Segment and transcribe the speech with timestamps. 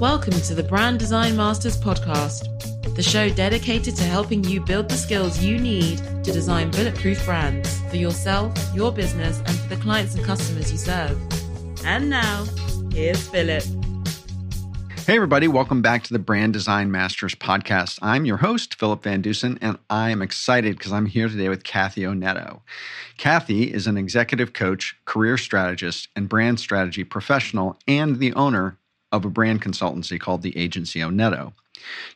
[0.00, 2.48] Welcome to the Brand Design Masters podcast,
[2.96, 7.80] the show dedicated to helping you build the skills you need to design bulletproof brands
[7.82, 11.16] for yourself, your business, and for the clients and customers you serve.
[11.84, 12.44] And now,
[12.92, 13.62] here's Philip.
[15.06, 18.00] Hey, everybody, welcome back to the Brand Design Masters podcast.
[18.02, 21.62] I'm your host, Philip Van Dusen, and I am excited because I'm here today with
[21.62, 22.62] Kathy Onetto.
[23.16, 28.76] Kathy is an executive coach, career strategist, and brand strategy professional, and the owner
[29.14, 31.52] of a brand consultancy called the Agency Onetto.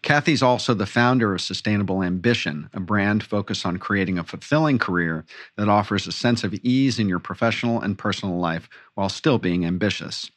[0.02, 5.24] Kathy's also the founder of Sustainable Ambition, a brand focused on creating a fulfilling career
[5.56, 9.64] that offers a sense of ease in your professional and personal life while still being
[9.64, 10.30] ambitious.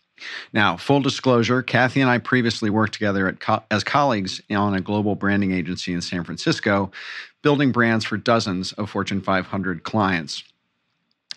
[0.53, 5.15] Now, full disclosure, Kathy and I previously worked together co- as colleagues on a global
[5.15, 6.91] branding agency in San Francisco,
[7.41, 10.43] building brands for dozens of Fortune 500 clients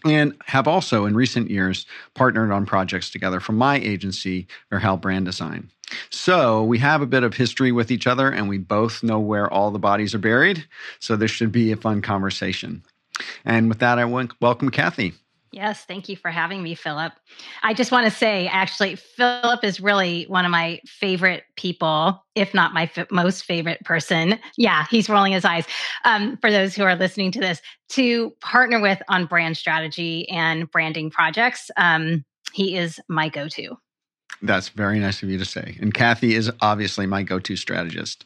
[0.05, 5.25] and have also in recent years partnered on projects together from my agency, Verhaal Brand
[5.25, 5.71] Design.
[6.11, 9.53] So we have a bit of history with each other and we both know where
[9.53, 10.67] all the bodies are buried.
[10.99, 12.83] So this should be a fun conversation.
[13.45, 15.15] And with that, I welcome Kathy.
[15.55, 17.13] Yes, thank you for having me, Philip.
[17.63, 22.55] I just want to say, actually, Philip is really one of my favorite people, if
[22.55, 24.41] not my f- most favorite person.
[24.57, 25.65] Yeah, he's rolling his eyes.
[26.05, 30.69] Um, for those who are listening to this, to partner with on brand strategy and
[30.73, 33.77] branding projects, um, he is my go to.
[34.43, 35.79] That's very nice of you to say.
[35.81, 38.25] And Kathy is obviously my go to strategist.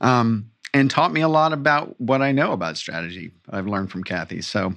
[0.00, 3.30] Um, and taught me a lot about what I know about strategy.
[3.48, 4.42] I've learned from Kathy.
[4.42, 4.74] So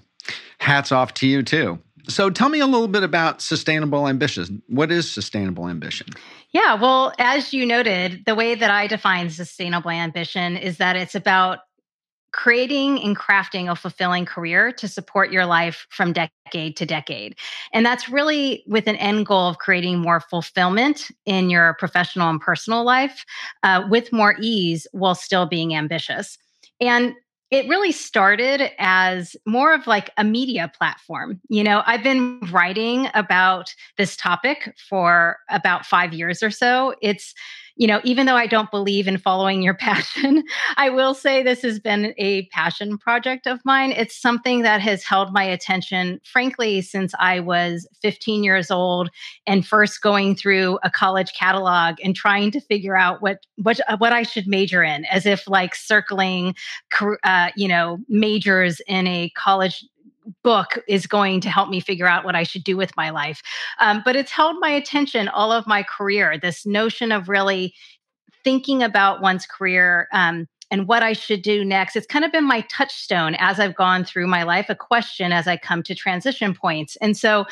[0.59, 1.79] hats off to you too.
[2.07, 4.61] So tell me a little bit about sustainable ambition.
[4.67, 6.07] What is sustainable ambition?
[6.51, 11.15] Yeah, well, as you noted, the way that I define sustainable ambition is that it's
[11.15, 11.59] about
[12.31, 17.35] creating and crafting a fulfilling career to support your life from decade to decade.
[17.73, 22.39] And that's really with an end goal of creating more fulfillment in your professional and
[22.39, 23.25] personal life
[23.63, 26.37] uh, with more ease while still being ambitious.
[26.79, 27.15] And
[27.49, 31.39] it really started as more of like a media platform.
[31.49, 36.93] You know, I've been writing about this topic for about five years or so.
[37.01, 37.33] It's
[37.77, 40.43] you know, even though I don't believe in following your passion,
[40.75, 43.91] I will say this has been a passion project of mine.
[43.91, 49.09] It's something that has held my attention, frankly, since I was 15 years old
[49.45, 54.13] and first going through a college catalog and trying to figure out what what what
[54.13, 56.55] I should major in, as if like circling,
[57.23, 59.83] uh, you know, majors in a college
[60.43, 63.41] book is going to help me figure out what I should do with my life.
[63.79, 66.37] Um, but it's held my attention all of my career.
[66.37, 67.73] This notion of really
[68.43, 71.95] thinking about one's career um, and what I should do next.
[71.95, 75.47] It's kind of been my touchstone as I've gone through my life, a question as
[75.47, 76.97] I come to transition points.
[76.97, 77.45] And so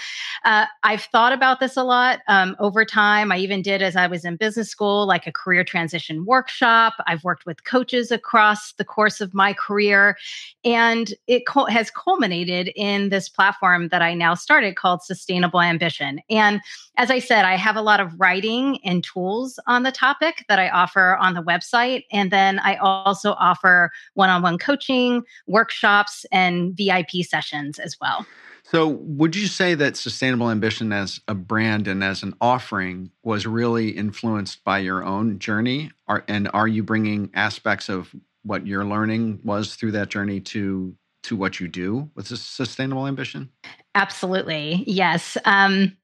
[0.43, 3.31] uh, I've thought about this a lot um, over time.
[3.31, 6.93] I even did as I was in business school, like a career transition workshop.
[7.07, 10.17] I've worked with coaches across the course of my career.
[10.63, 16.19] And it co- has culminated in this platform that I now started called Sustainable Ambition.
[16.29, 16.59] And
[16.97, 20.59] as I said, I have a lot of writing and tools on the topic that
[20.59, 22.05] I offer on the website.
[22.11, 27.95] And then I also also offer one on one coaching, workshops, and VIP sessions as
[28.01, 28.25] well.
[28.63, 33.45] So, would you say that Sustainable Ambition as a brand and as an offering was
[33.45, 35.91] really influenced by your own journey?
[36.07, 40.95] Are, and are you bringing aspects of what your learning was through that journey to
[41.23, 43.49] to what you do with Sustainable Ambition?
[43.95, 45.37] Absolutely, yes.
[45.45, 45.95] Um,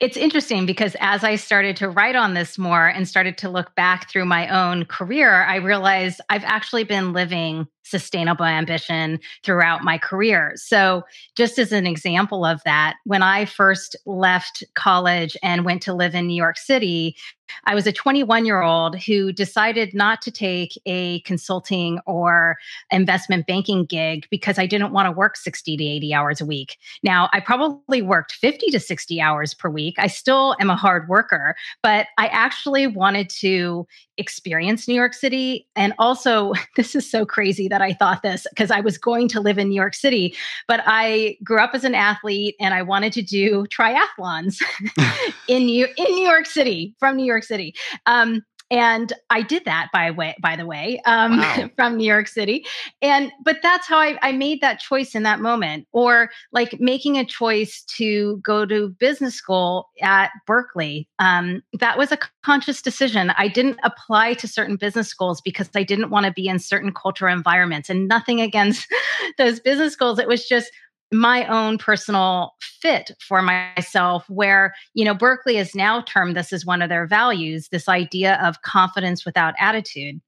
[0.00, 3.74] it's interesting because as I started to write on this more and started to look
[3.74, 9.98] back through my own career, I realized I've actually been living sustainable ambition throughout my
[9.98, 10.52] career.
[10.56, 11.02] So,
[11.36, 16.14] just as an example of that, when I first left college and went to live
[16.14, 17.16] in New York City,
[17.64, 22.56] I was a 21 year old who decided not to take a consulting or
[22.90, 26.78] investment banking gig because I didn't want to work 60 to 80 hours a week.
[27.02, 29.94] Now, I probably worked 50 to 60 hours per week.
[29.98, 33.86] I still am a hard worker, but I actually wanted to
[34.18, 35.66] experience New York City.
[35.76, 39.40] And also, this is so crazy that I thought this because I was going to
[39.40, 40.34] live in New York City,
[40.68, 44.62] but I grew up as an athlete and I wanted to do triathlons
[45.48, 47.74] in New in New York City from New York City.
[48.06, 51.70] Um, and i did that by way by the way um, wow.
[51.76, 52.64] from new york city.
[53.02, 55.86] And but that's how I, I made that choice in that moment.
[55.92, 61.08] Or like making a choice to go to business school at berkeley.
[61.18, 63.32] Um, that was a conscious decision.
[63.36, 66.92] I didn't apply to certain business schools because i didn't want to be in certain
[66.92, 67.88] cultural environments.
[67.88, 68.86] And nothing against
[69.38, 70.18] those business schools.
[70.18, 70.70] It was just
[71.12, 76.66] my own personal fit for myself where you know berkeley has now termed this as
[76.66, 80.20] one of their values this idea of confidence without attitude.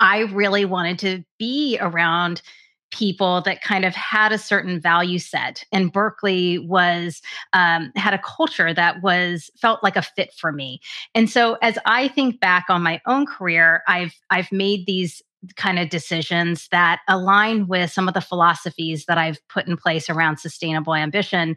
[0.00, 2.40] I really wanted to be around
[2.92, 7.22] people that kind of had a certain value set and berkeley was
[7.54, 10.80] um, had a culture that was felt like a fit for me.
[11.14, 15.22] And so as i think back on my own career i've i've made these
[15.56, 20.08] kind of decisions that align with some of the philosophies that I've put in place
[20.08, 21.56] around sustainable ambition.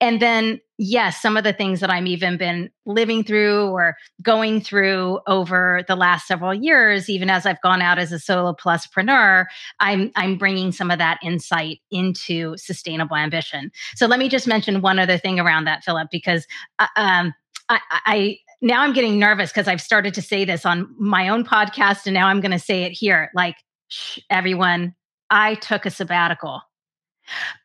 [0.00, 4.60] And then, yes, some of the things that I'm even been living through or going
[4.60, 9.46] through over the last several years, even as I've gone out as a solo pluspreneur,
[9.80, 13.72] I'm I'm bringing some of that insight into sustainable ambition.
[13.96, 16.46] So let me just mention one other thing around that, Philip, because
[16.78, 17.34] uh, um,
[17.68, 21.44] I, I now I'm getting nervous because I've started to say this on my own
[21.44, 23.30] podcast and now I'm going to say it here.
[23.34, 23.56] Like,
[23.88, 24.94] shh, everyone,
[25.28, 26.62] I took a sabbatical.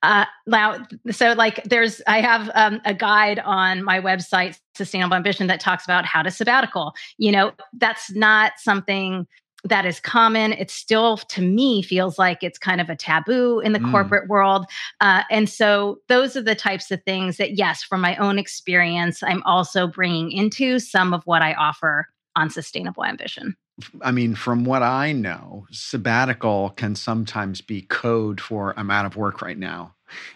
[0.04, 5.48] Uh, now, so like there's, I have um, a guide on my website, Sustainable Ambition,
[5.48, 6.94] that talks about how to sabbatical.
[7.18, 9.26] You know, that's not something
[9.64, 10.54] that is common.
[10.54, 13.92] It still, to me, feels like it's kind of a taboo in the mm.
[13.92, 14.66] corporate world.
[15.02, 19.22] Uh, and so, those are the types of things that, yes, from my own experience,
[19.24, 23.56] I'm also bringing into some of what I offer on sustainable ambition.
[24.02, 29.16] I mean, from what I know, sabbatical can sometimes be code for I'm out of
[29.16, 29.96] work right now.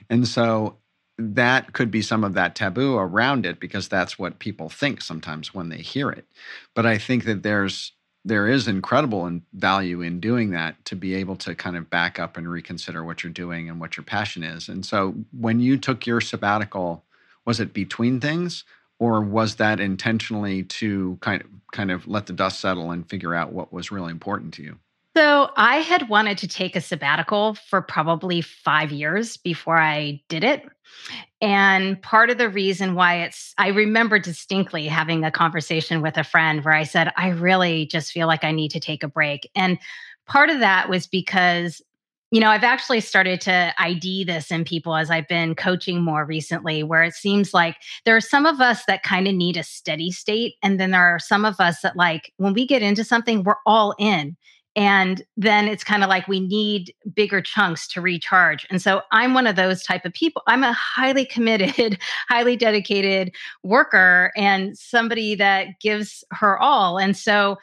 [0.09, 0.77] And so
[1.17, 5.53] that could be some of that taboo around it because that's what people think sometimes
[5.53, 6.25] when they hear it.
[6.73, 7.93] But I think that there's
[8.25, 12.37] there is incredible value in doing that to be able to kind of back up
[12.37, 14.69] and reconsider what you're doing and what your passion is.
[14.69, 17.03] And so when you took your sabbatical,
[17.45, 18.63] was it between things
[18.99, 23.33] or was that intentionally to kind of kind of let the dust settle and figure
[23.33, 24.79] out what was really important to you?
[25.15, 30.43] So I had wanted to take a sabbatical for probably five years before I did
[30.43, 30.63] it.
[31.39, 36.23] And part of the reason why it's, I remember distinctly having a conversation with a
[36.23, 39.49] friend where I said, I really just feel like I need to take a break.
[39.53, 39.77] And
[40.25, 41.79] part of that was because,
[42.31, 46.25] you know, I've actually started to ID this in people as I've been coaching more
[46.25, 47.75] recently, where it seems like
[48.05, 50.55] there are some of us that kind of need a steady state.
[50.63, 53.55] And then there are some of us that, like, when we get into something, we're
[53.67, 54.35] all in
[54.75, 59.33] and then it's kind of like we need bigger chunks to recharge and so i'm
[59.33, 60.41] one of those type of people.
[60.47, 61.99] I'm a highly committed
[62.29, 63.33] highly dedicated
[63.63, 67.57] worker and somebody that gives her all and so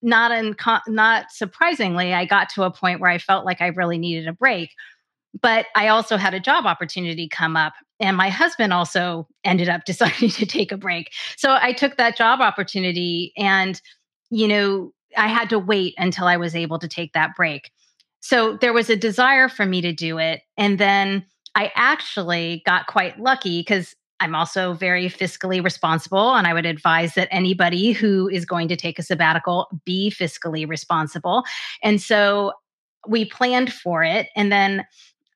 [0.00, 0.54] not in,
[0.86, 4.32] not surprisingly i got to a point where i felt like i really needed a
[4.32, 4.70] break
[5.40, 9.84] but i also had a job opportunity come up and my husband also ended up
[9.86, 11.12] deciding to take a break.
[11.36, 13.80] So i took that job opportunity and
[14.30, 17.70] you know I had to wait until I was able to take that break.
[18.20, 20.42] So there was a desire for me to do it.
[20.56, 21.24] And then
[21.54, 26.34] I actually got quite lucky because I'm also very fiscally responsible.
[26.34, 30.68] And I would advise that anybody who is going to take a sabbatical be fiscally
[30.68, 31.44] responsible.
[31.82, 32.52] And so
[33.06, 34.28] we planned for it.
[34.34, 34.84] And then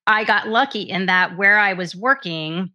[0.07, 2.73] I got lucky in that where I was working,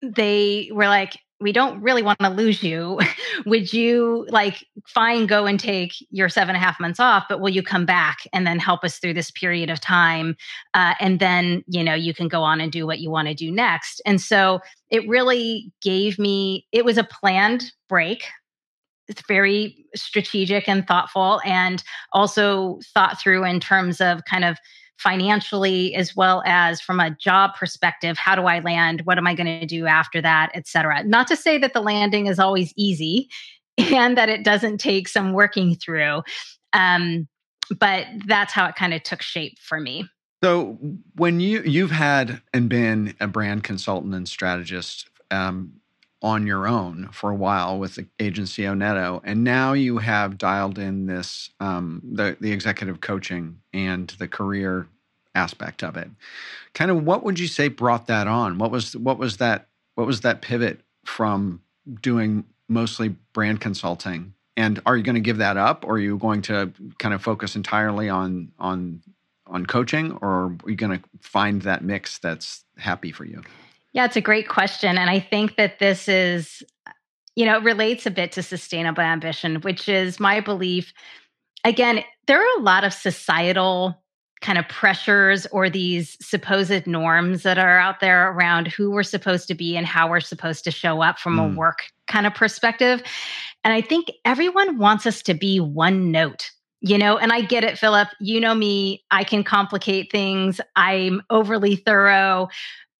[0.00, 3.00] they were like, we don't really want to lose you.
[3.46, 7.40] Would you like fine go and take your seven and a half months off, but
[7.40, 10.36] will you come back and then help us through this period of time?
[10.74, 13.34] Uh, and then, you know, you can go on and do what you want to
[13.34, 14.00] do next.
[14.06, 14.60] And so
[14.90, 18.24] it really gave me, it was a planned break.
[19.08, 24.58] It's very strategic and thoughtful and also thought through in terms of kind of
[25.02, 29.02] financially as well as from a job perspective how do i land?
[29.04, 31.02] What am i going to do after that et cetera.
[31.04, 33.28] Not to say that the landing is always easy
[33.78, 36.22] and that it doesn't take some working through
[36.72, 37.28] um,
[37.78, 40.08] but that's how it kind of took shape for me.
[40.42, 40.78] So
[41.14, 45.74] when you you've had and been a brand consultant and strategist um,
[46.22, 50.78] on your own for a while with the agency Onetto, and now you have dialed
[50.78, 54.86] in this um, the the executive coaching and the career
[55.34, 56.08] aspect of it.
[56.74, 58.58] Kind of, what would you say brought that on?
[58.58, 61.60] What was what was that what was that pivot from
[62.00, 64.34] doing mostly brand consulting?
[64.56, 67.22] And are you going to give that up, or are you going to kind of
[67.22, 69.02] focus entirely on on
[69.46, 73.42] on coaching, or are you going to find that mix that's happy for you?
[73.92, 74.96] Yeah, it's a great question.
[74.96, 76.62] And I think that this is,
[77.36, 80.92] you know, it relates a bit to sustainable ambition, which is my belief.
[81.64, 84.02] Again, there are a lot of societal
[84.40, 89.46] kind of pressures or these supposed norms that are out there around who we're supposed
[89.48, 91.52] to be and how we're supposed to show up from mm.
[91.52, 93.02] a work kind of perspective.
[93.62, 96.50] And I think everyone wants us to be one note
[96.84, 101.22] you know and i get it philip you know me i can complicate things i'm
[101.30, 102.48] overly thorough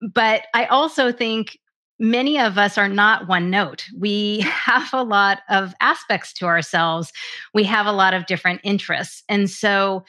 [0.02, 1.58] but I also think
[1.98, 3.86] many of us are not one note.
[3.96, 7.12] We have a lot of aspects to ourselves.
[7.54, 9.22] We have a lot of different interests.
[9.28, 10.04] And so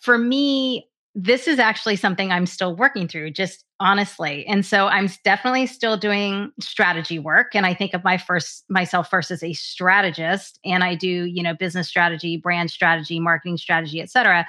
[0.00, 4.44] for me, this is actually something I'm still working through, just honestly.
[4.46, 7.54] And so I'm definitely still doing strategy work.
[7.54, 10.58] And I think of my first myself first as a strategist.
[10.64, 14.44] And I do, you know, business strategy, brand strategy, marketing strategy, et cetera.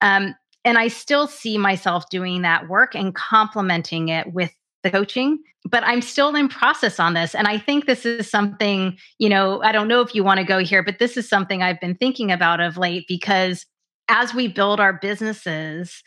[0.00, 4.52] Um, and I still see myself doing that work and complementing it with
[4.82, 8.96] the coaching but i'm still in process on this and i think this is something
[9.18, 11.62] you know i don't know if you want to go here but this is something
[11.62, 13.66] i've been thinking about of late because
[14.10, 16.02] as we build our businesses,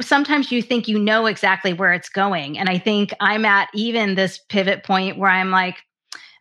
[0.00, 2.56] sometimes you think you know exactly where it's going.
[2.56, 5.78] And I think I'm at even this pivot point where I'm like,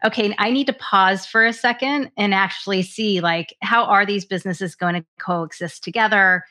[0.06, 4.24] okay, I need to pause for a second and actually see like how are these
[4.24, 6.44] businesses going to coexist together?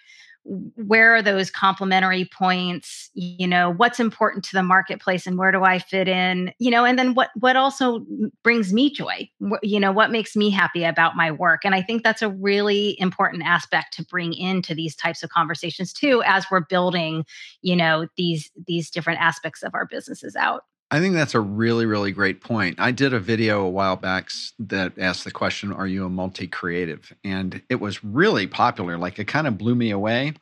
[0.76, 3.10] Where are those complementary points?
[3.14, 6.52] You know what's important to the marketplace and where do i fit in?
[6.58, 8.04] You know and then what what also
[8.42, 9.28] brings me joy
[9.62, 11.64] you know what makes me happy about my work.
[11.64, 15.92] And i think that's a really important aspect to bring into these types of conversations
[15.92, 17.24] too as we're building
[17.62, 21.84] you know these these different aspects of our businesses out I think that's a really,
[21.84, 22.80] really great point.
[22.80, 26.46] I did a video a while back that asked the question, Are you a multi
[26.46, 27.14] creative?
[27.22, 28.96] And it was really popular.
[28.96, 30.34] Like it kind of blew me away.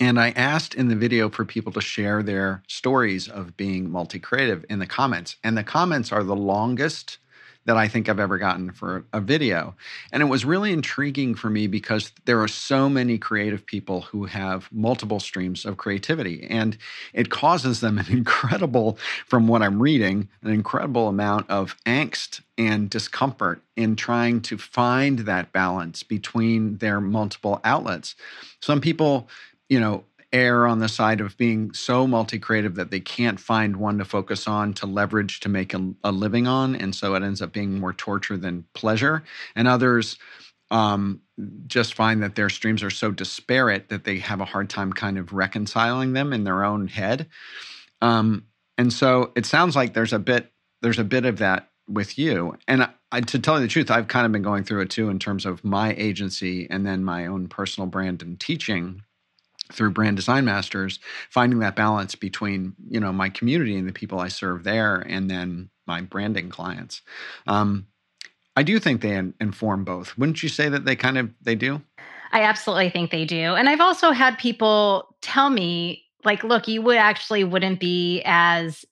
[0.00, 4.18] And I asked in the video for people to share their stories of being multi
[4.18, 5.36] creative in the comments.
[5.44, 7.18] And the comments are the longest
[7.66, 9.74] that I think I've ever gotten for a video.
[10.12, 14.24] And it was really intriguing for me because there are so many creative people who
[14.24, 16.46] have multiple streams of creativity.
[16.48, 16.78] And
[17.12, 22.88] it causes them an incredible, from what I'm reading, an incredible amount of angst and
[22.88, 28.14] discomfort in trying to find that balance between their multiple outlets.
[28.60, 29.28] Some people,
[29.68, 33.98] you know, err on the side of being so multi-creative that they can't find one
[33.98, 37.42] to focus on to leverage to make a, a living on and so it ends
[37.42, 39.24] up being more torture than pleasure.
[39.56, 40.18] And others
[40.70, 41.20] um,
[41.66, 45.18] just find that their streams are so disparate that they have a hard time kind
[45.18, 47.26] of reconciling them in their own head.
[48.00, 48.46] Um,
[48.78, 52.56] and so it sounds like there's a bit there's a bit of that with you.
[52.68, 55.08] And I, to tell you the truth i've kind of been going through it too
[55.08, 59.02] in terms of my agency and then my own personal brand and teaching
[59.72, 60.98] through brand design masters
[61.30, 65.30] finding that balance between you know my community and the people i serve there and
[65.30, 67.02] then my branding clients
[67.46, 67.86] um,
[68.56, 71.80] i do think they inform both wouldn't you say that they kind of they do
[72.32, 76.82] i absolutely think they do and i've also had people tell me like look you
[76.82, 78.84] would actually wouldn't be as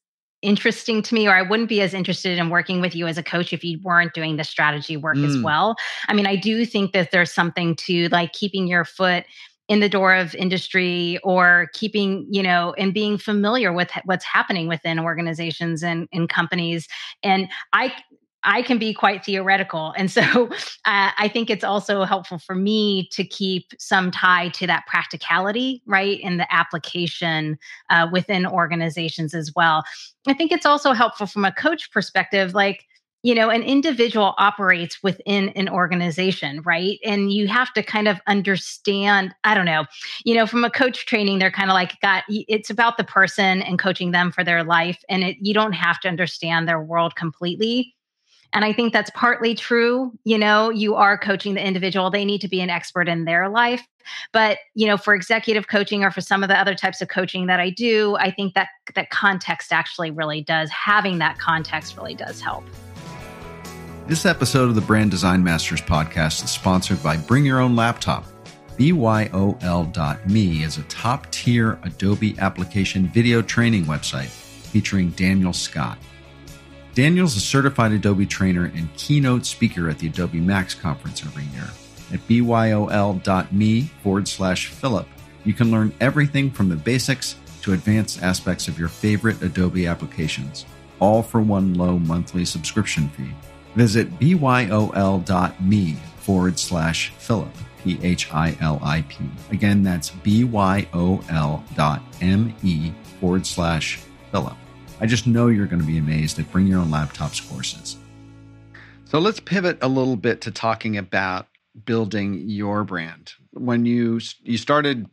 [0.43, 3.23] interesting to me or I wouldn't be as interested in working with you as a
[3.23, 5.27] coach if you weren't doing the strategy work mm.
[5.27, 5.75] as well.
[6.07, 9.25] I mean, I do think that there's something to like keeping your foot
[9.69, 14.67] in the door of industry or keeping you know and being familiar with what's happening
[14.67, 16.89] within organizations and, and companies
[17.23, 17.93] and i
[18.45, 19.93] I can be quite theoretical.
[19.99, 20.23] And so
[20.85, 25.83] uh, I think it's also helpful for me to keep some tie to that practicality,
[25.87, 26.21] right?
[26.21, 27.59] In the application
[27.91, 29.83] uh, within organizations as well.
[30.29, 32.55] I think it's also helpful from a coach perspective.
[32.55, 32.85] Like,
[33.23, 36.99] you know an individual operates within an organization right?
[37.05, 39.85] And you have to kind of understand i don't know
[40.25, 43.63] you know from a coach training they're kind of like got it's about the person
[43.63, 47.15] and coaching them for their life and it, you don't have to understand their world
[47.17, 47.95] completely.
[48.53, 52.41] And i think that's partly true you know you are coaching the individual they need
[52.41, 53.87] to be an expert in their life.
[54.33, 57.47] But you know for executive coaching or for some of the other types of coaching
[57.47, 62.15] that i do i think that that context actually really does having that context really
[62.15, 62.65] does help
[64.09, 68.25] this episode of the Brand Design Masters podcast is sponsored by Bring Your Own Laptop.
[68.79, 75.99] BYOL.me is a top tier Adobe application video training website featuring Daniel Scott.
[76.95, 81.69] Daniel's a certified Adobe trainer and keynote speaker at the Adobe Max conference every year.
[82.11, 85.07] At BYOL.me forward slash Philip,
[85.45, 90.65] you can learn everything from the basics to advanced aspects of your favorite Adobe applications,
[90.99, 93.35] all for one low monthly subscription fee.
[93.79, 97.55] Visit byol.me forward slash Philip,
[97.85, 99.31] P H I L I P.
[99.53, 100.85] Again, that's byol.me
[103.21, 104.01] forward slash
[104.33, 104.57] Philip.
[105.01, 107.99] I just know you're going to be amazed at Bring Your Own Laptops courses.
[109.05, 111.47] So let's pivot a little bit to talking about
[111.85, 113.35] building your brand.
[113.53, 115.07] When you you started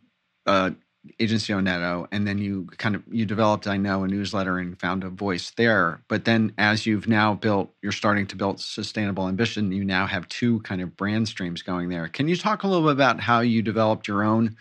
[0.47, 0.71] uh,
[1.19, 5.03] agency Onetto and then you kind of you developed i know a newsletter and found
[5.03, 9.71] a voice there but then as you've now built you're starting to build sustainable ambition
[9.71, 12.83] you now have two kind of brand streams going there can you talk a little
[12.83, 14.55] bit about how you developed your own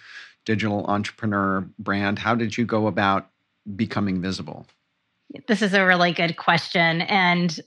[0.45, 3.29] digital entrepreneur brand how did you go about
[3.77, 4.67] becoming visible?
[5.49, 7.03] This is a really good question.
[7.03, 7.59] And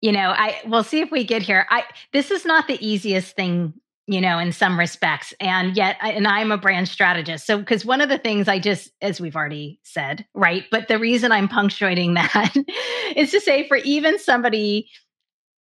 [0.00, 1.66] you know, I we'll see if we get here.
[1.68, 3.74] I this is not the easiest thing
[4.10, 5.32] you know in some respects.
[5.40, 7.46] And yet and i'm a brand strategist.
[7.46, 10.98] So because one of the things i just as we've already said right but the
[10.98, 12.54] reason i'm punctuating that
[13.16, 14.88] is to say for even somebody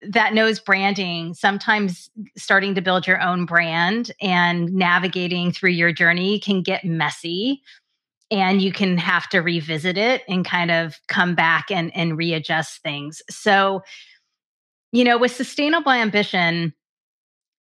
[0.02, 6.38] that knows branding sometimes starting to build your own brand and navigating through your journey
[6.38, 7.62] can get messy
[8.30, 12.82] and you can have to revisit it and kind of come back and and readjust
[12.82, 13.22] things.
[13.30, 13.82] So
[14.92, 16.72] you know with sustainable ambition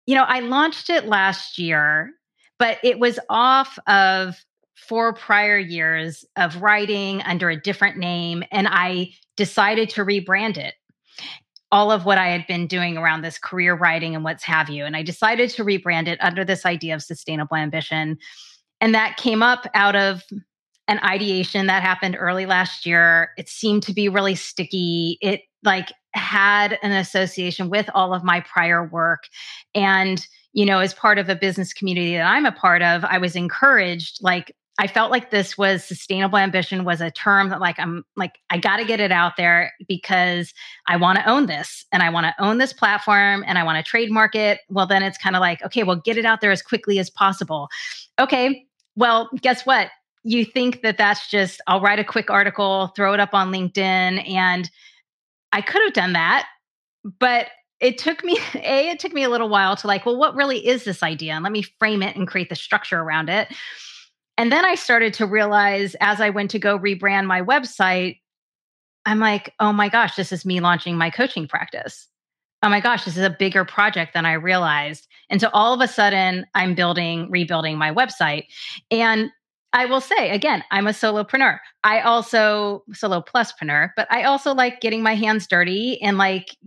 [0.09, 2.09] you know, I launched it last year,
[2.57, 4.43] but it was off of
[4.75, 8.43] four prior years of writing under a different name.
[8.51, 10.73] And I decided to rebrand it.
[11.71, 14.83] All of what I had been doing around this career writing and what's have you.
[14.83, 18.17] And I decided to rebrand it under this idea of sustainable ambition.
[18.81, 20.23] And that came up out of
[20.89, 23.29] an ideation that happened early last year.
[23.37, 25.19] It seemed to be really sticky.
[25.21, 29.25] It like had an association with all of my prior work.
[29.75, 33.19] And, you know, as part of a business community that I'm a part of, I
[33.19, 37.77] was encouraged, like, I felt like this was sustainable ambition was a term that like
[37.77, 40.53] I'm like I got to get it out there because
[40.87, 43.75] I want to own this and I want to own this platform and I want
[43.77, 44.61] to trademark it.
[44.69, 47.09] Well then it's kind of like okay, well get it out there as quickly as
[47.09, 47.67] possible.
[48.21, 48.65] Okay,
[48.95, 49.89] well guess what?
[50.23, 54.29] You think that that's just I'll write a quick article, throw it up on LinkedIn
[54.29, 54.69] and
[55.51, 56.47] I could have done that,
[57.19, 57.47] but
[57.79, 60.65] it took me a it took me a little while to like well what really
[60.65, 61.33] is this idea?
[61.33, 63.53] And let me frame it and create the structure around it.
[64.37, 68.19] And then i started to realize as i went to go rebrand my website
[69.05, 72.07] i'm like oh my gosh this is me launching my coaching practice.
[72.61, 75.07] Oh my gosh this is a bigger project than i realized.
[75.29, 78.45] And so all of a sudden i'm building rebuilding my website
[78.91, 79.29] and
[79.71, 81.59] I will say again, I'm a solopreneur.
[81.83, 86.57] I also solo pluspreneur, but I also like getting my hands dirty and like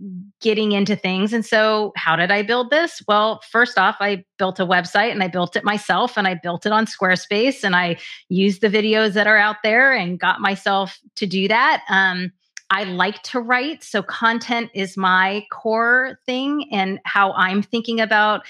[0.41, 1.33] getting into things.
[1.33, 3.01] And so, how did I build this?
[3.07, 6.65] Well, first off, I built a website and I built it myself and I built
[6.65, 7.97] it on Squarespace and I
[8.29, 11.83] used the videos that are out there and got myself to do that.
[11.89, 12.31] Um,
[12.69, 18.47] I like to write, so content is my core thing and how I'm thinking about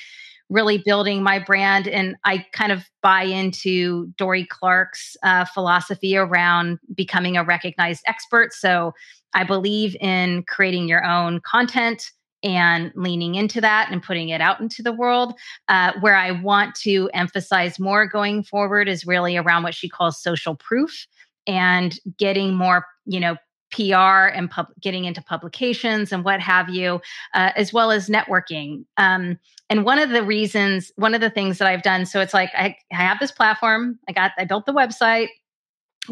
[0.50, 1.88] really building my brand.
[1.88, 8.54] And I kind of buy into Dorie Clark's uh, philosophy around becoming a recognized expert.
[8.54, 8.94] So
[9.34, 12.12] I believe in creating your own content
[12.44, 15.34] and leaning into that and putting it out into the world.
[15.70, 20.22] Uh, where I want to emphasize more going forward is really around what she calls
[20.22, 21.08] social proof
[21.48, 23.38] and getting more, you know,
[23.74, 27.02] PR and pub- getting into publications and what have you,
[27.34, 28.86] uh, as well as networking.
[28.98, 32.34] Um, and one of the reasons, one of the things that I've done, so it's
[32.34, 34.00] like I, I have this platform.
[34.08, 35.30] I got, I built the website,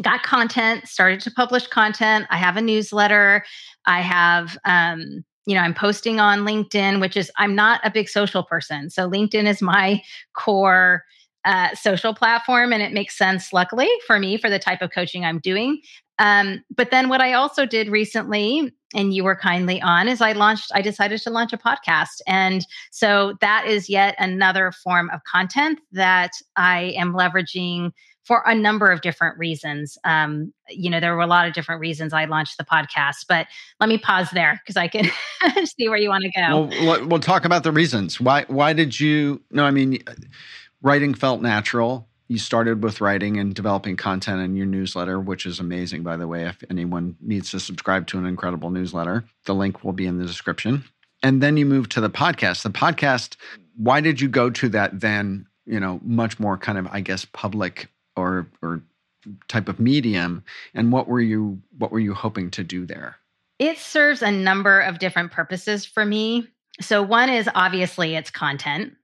[0.00, 2.26] got content, started to publish content.
[2.30, 3.44] I have a newsletter.
[3.86, 8.08] I have, um, you know, I'm posting on LinkedIn, which is I'm not a big
[8.08, 10.02] social person, so LinkedIn is my
[10.34, 11.04] core
[11.44, 15.24] uh, social platform, and it makes sense, luckily for me, for the type of coaching
[15.24, 15.80] I'm doing.
[16.22, 20.32] Um, but then what I also did recently, and you were kindly on, is I
[20.32, 22.20] launched, I decided to launch a podcast.
[22.28, 27.90] And so that is yet another form of content that I am leveraging
[28.24, 29.98] for a number of different reasons.
[30.04, 33.48] Um, you know, there were a lot of different reasons I launched the podcast, but
[33.80, 35.10] let me pause there because I can
[35.64, 36.70] see where you want to go.
[36.86, 38.20] Well, we'll talk about the reasons.
[38.20, 38.44] Why?
[38.46, 39.42] Why did you?
[39.50, 39.98] No, I mean,
[40.82, 45.60] writing felt natural you started with writing and developing content in your newsletter, which is
[45.60, 46.46] amazing, by the way.
[46.46, 50.24] If anyone needs to subscribe to an incredible newsletter, the link will be in the
[50.24, 50.82] description.
[51.22, 52.62] And then you moved to the podcast.
[52.62, 53.36] The podcast,
[53.76, 57.26] why did you go to that then, you know, much more kind of, I guess,
[57.26, 58.82] public or or
[59.48, 60.42] type of medium?
[60.72, 63.16] And what were you what were you hoping to do there?
[63.58, 66.48] It serves a number of different purposes for me.
[66.80, 68.94] So one is obviously it's content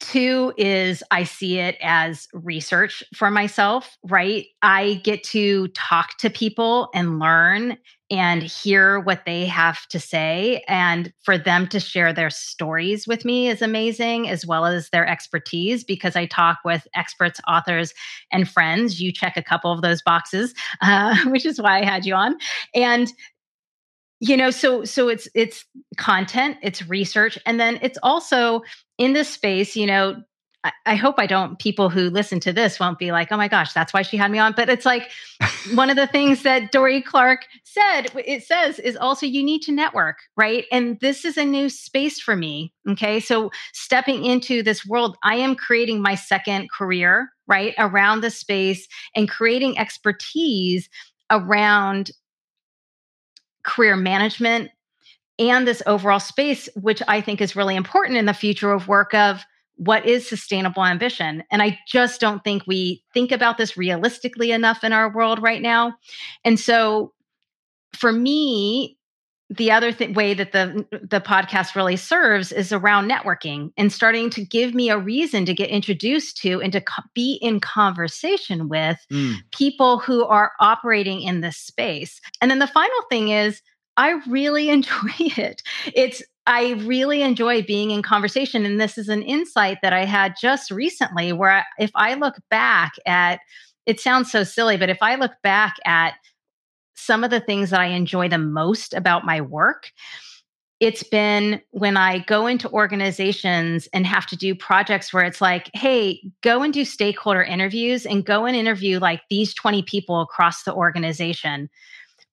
[0.00, 4.46] Two is I see it as research for myself, right?
[4.62, 7.78] I get to talk to people and learn
[8.10, 10.64] and hear what they have to say.
[10.66, 15.06] And for them to share their stories with me is amazing, as well as their
[15.06, 17.92] expertise, because I talk with experts, authors,
[18.32, 19.00] and friends.
[19.00, 22.36] You check a couple of those boxes, uh, which is why I had you on.
[22.74, 23.12] And
[24.20, 25.64] you know so so it's it's
[25.96, 28.62] content it's research and then it's also
[28.98, 30.16] in this space you know
[30.64, 33.46] I, I hope I don't, people who listen to this won't be like, oh my
[33.46, 34.54] gosh, that's why she had me on.
[34.56, 35.08] But it's like
[35.74, 39.72] one of the things that Dorie Clark said, it says is also you need to
[39.72, 40.64] network, right?
[40.72, 42.72] And this is a new space for me.
[42.88, 43.20] Okay.
[43.20, 48.86] So stepping into this world, I am creating my second career right, around the space
[49.16, 50.88] and creating expertise
[51.30, 52.10] around
[53.68, 54.70] career management
[55.38, 59.14] and this overall space, which I think is really important in the future of work
[59.14, 59.44] of
[59.76, 61.44] what is sustainable ambition.
[61.52, 65.62] And I just don't think we think about this realistically enough in our world right
[65.62, 65.94] now.
[66.44, 67.12] And so
[67.94, 68.97] for me,
[69.50, 74.28] the other th- way that the the podcast really serves is around networking and starting
[74.30, 78.68] to give me a reason to get introduced to and to co- be in conversation
[78.68, 79.36] with mm.
[79.52, 82.20] people who are operating in this space.
[82.42, 83.62] And then the final thing is
[83.96, 85.62] I really enjoy it.
[85.94, 90.34] It's I really enjoy being in conversation and this is an insight that I had
[90.40, 93.40] just recently where I, if I look back at
[93.84, 96.14] it sounds so silly but if I look back at
[96.98, 99.90] some of the things that I enjoy the most about my work.
[100.80, 105.70] It's been when I go into organizations and have to do projects where it's like,
[105.74, 110.62] hey, go and do stakeholder interviews and go and interview like these 20 people across
[110.62, 111.68] the organization,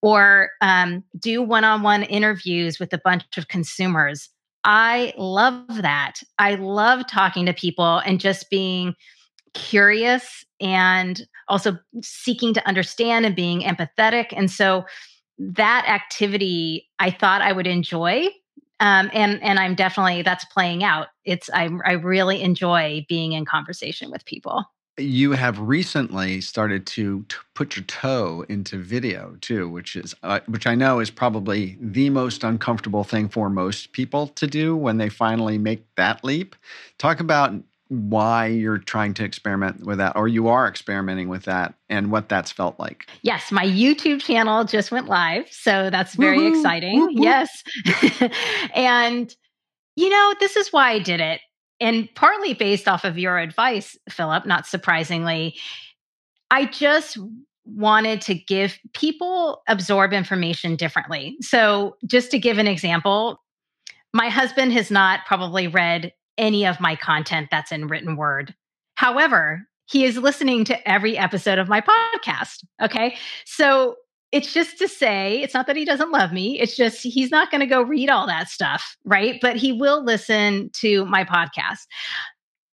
[0.01, 4.29] or um, do one on one interviews with a bunch of consumers.
[4.63, 6.21] I love that.
[6.37, 8.95] I love talking to people and just being
[9.53, 14.27] curious and also seeking to understand and being empathetic.
[14.35, 14.85] And so
[15.37, 18.27] that activity I thought I would enjoy.
[18.79, 21.07] Um, and and I'm definitely that's playing out.
[21.23, 24.65] It's I I really enjoy being in conversation with people.
[24.97, 30.39] You have recently started to, to put your toe into video too, which is uh,
[30.47, 34.97] which I know is probably the most uncomfortable thing for most people to do when
[34.97, 36.55] they finally make that leap.
[36.97, 37.53] Talk about
[37.89, 42.29] why you're trying to experiment with that or you are experimenting with that and what
[42.29, 43.07] that's felt like.
[43.21, 46.99] Yes, my YouTube channel just went live, so that's very Woo-hoo, exciting.
[46.99, 47.21] Woo-hoo.
[47.21, 47.63] Yes.
[48.73, 49.35] and
[49.95, 51.41] you know, this is why I did it.
[51.79, 55.55] And partly based off of your advice, Philip, not surprisingly,
[56.51, 57.17] I just
[57.65, 61.35] wanted to give people absorb information differently.
[61.41, 63.41] So, just to give an example,
[64.13, 68.53] my husband has not probably read any of my content that's in written word.
[68.95, 72.63] However, he is listening to every episode of my podcast.
[72.81, 73.17] Okay.
[73.45, 73.95] So
[74.31, 76.59] it's just to say, it's not that he doesn't love me.
[76.59, 78.97] It's just he's not going to go read all that stuff.
[79.05, 79.39] Right.
[79.41, 81.85] But he will listen to my podcast.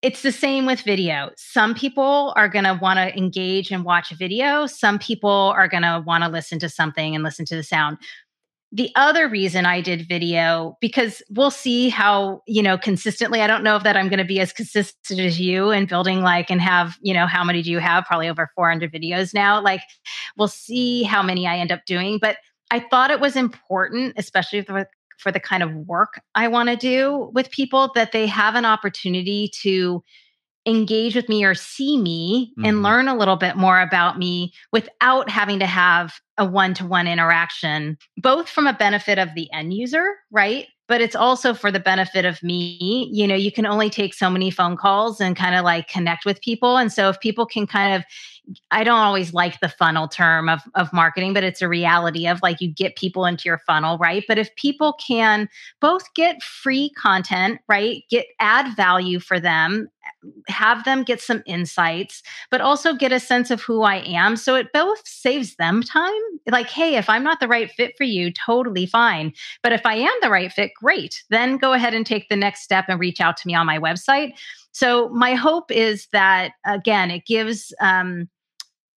[0.01, 1.31] It's the same with video.
[1.37, 4.67] Some people are going to want to engage and watch a video.
[4.67, 7.99] Some people are going to want to listen to something and listen to the sound
[8.75, 13.43] the other reason I did video because we'll see how, you know, consistently.
[13.43, 16.23] I don't know if that I'm going to be as consistent as you in building
[16.23, 18.05] like and have, you know, how many do you have?
[18.07, 19.61] Probably over 400 videos now.
[19.61, 19.83] Like
[20.39, 22.39] we'll see how many I end up doing, but
[22.71, 26.77] I thought it was important, especially for, for the kind of work I want to
[26.77, 30.03] do with people that they have an opportunity to
[30.67, 32.65] engage with me or see me mm-hmm.
[32.65, 36.87] and learn a little bit more about me without having to have a one to
[36.87, 40.67] one interaction, both from a benefit of the end user, right?
[40.89, 43.09] But it's also for the benefit of me.
[43.13, 46.25] You know, you can only take so many phone calls and kind of like connect
[46.25, 46.77] with people.
[46.77, 48.05] And so if people can kind of
[48.71, 52.41] I don't always like the funnel term of, of marketing, but it's a reality of
[52.43, 54.25] like you get people into your funnel, right?
[54.27, 55.49] But if people can
[55.81, 58.03] both get free content, right?
[58.11, 59.89] Get add value for them,
[60.49, 64.37] have them get some insights, but also get a sense of who I am.
[64.37, 66.13] So it both saves them time.
[66.51, 69.33] Like, hey, if I'm not the right fit for you, totally fine.
[69.63, 71.23] But if I am the right fit, great.
[71.31, 73.79] Then go ahead and take the next step and reach out to me on my
[73.79, 74.35] website.
[74.73, 78.29] So my hope is that again, it gives um,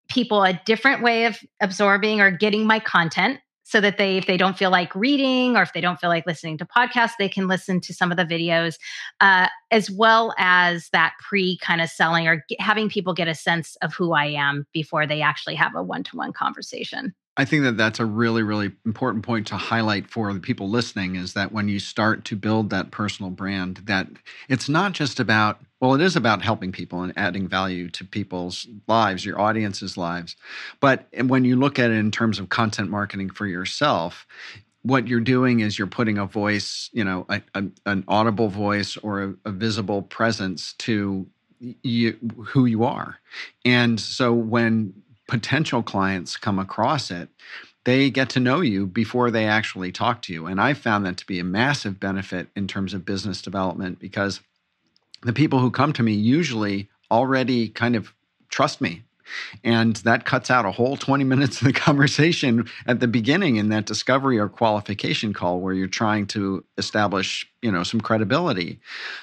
[0.07, 4.37] people a different way of absorbing or getting my content so that they if they
[4.37, 7.47] don't feel like reading or if they don't feel like listening to podcasts they can
[7.47, 8.75] listen to some of the videos
[9.21, 13.35] uh, as well as that pre kind of selling or get, having people get a
[13.35, 17.75] sense of who i am before they actually have a one-to-one conversation I think that
[17.75, 21.67] that's a really, really important point to highlight for the people listening is that when
[21.67, 24.07] you start to build that personal brand, that
[24.47, 28.67] it's not just about, well, it is about helping people and adding value to people's
[28.87, 30.37] lives, your audience's lives.
[30.79, 34.25] But when you look at it in terms of content marketing for yourself,
[34.83, 38.95] what you're doing is you're putting a voice, you know, a, a, an audible voice
[38.97, 41.27] or a, a visible presence to
[41.59, 43.17] you, who you are.
[43.65, 44.93] And so when
[45.27, 47.29] potential clients come across it,
[47.85, 50.47] they get to know you before they actually talk to you.
[50.47, 54.41] And I found that to be a massive benefit in terms of business development because
[55.23, 58.13] the people who come to me usually already kind of
[58.49, 59.03] trust me
[59.63, 63.69] And that cuts out a whole 20 minutes of the conversation at the beginning in
[63.69, 68.79] that discovery or qualification call where you're trying to establish, you know, some credibility.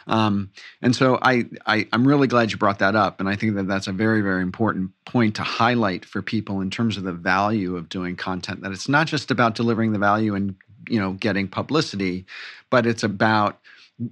[0.06, 3.20] Um, and so I, I, I'm really glad you brought that up.
[3.20, 6.70] And I think that that's a very, very important point to highlight for people in
[6.70, 10.34] terms of the value of doing content, that it's not just about delivering the value
[10.34, 10.54] and,
[10.88, 12.26] you know, getting publicity,
[12.70, 13.60] but it's about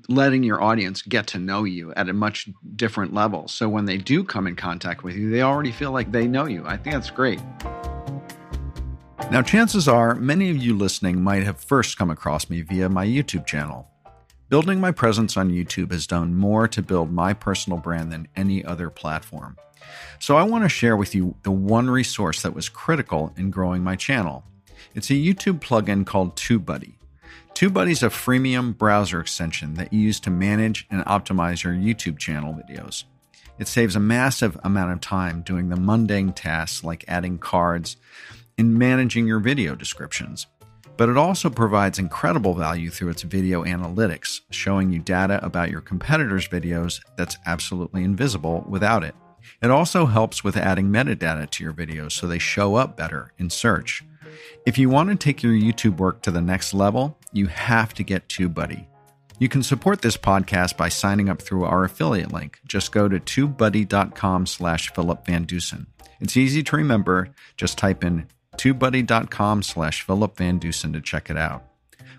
[0.08, 3.48] letting your audience get to know you at a much different level.
[3.48, 6.46] So when they do come in contact with you, they already feel like they know
[6.46, 6.64] you.
[6.66, 7.40] I think that's great.
[9.30, 13.06] Now, chances are many of you listening might have first come across me via my
[13.06, 13.88] YouTube channel.
[14.48, 18.64] Building my presence on YouTube has done more to build my personal brand than any
[18.64, 19.56] other platform.
[20.18, 23.84] So I want to share with you the one resource that was critical in growing
[23.84, 24.44] my channel.
[24.94, 26.94] It's a YouTube plugin called TubeBuddy.
[27.60, 32.16] TubeBuddy is a freemium browser extension that you use to manage and optimize your YouTube
[32.16, 33.04] channel videos.
[33.58, 37.98] It saves a massive amount of time doing the mundane tasks like adding cards
[38.56, 40.46] and managing your video descriptions.
[40.96, 45.82] But it also provides incredible value through its video analytics, showing you data about your
[45.82, 49.14] competitors' videos that's absolutely invisible without it.
[49.62, 53.50] It also helps with adding metadata to your videos so they show up better in
[53.50, 54.02] search.
[54.66, 58.02] If you want to take your YouTube work to the next level, you have to
[58.02, 58.86] get TubeBuddy.
[59.38, 62.58] You can support this podcast by signing up through our affiliate link.
[62.66, 65.86] Just go to tubebuddy.com slash Philip Van Dusen.
[66.20, 67.30] It's easy to remember.
[67.56, 68.26] Just type in
[68.58, 71.64] tubebuddy.com slash Philip Van Dusen to check it out.